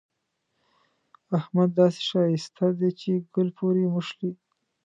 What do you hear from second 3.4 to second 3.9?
پورې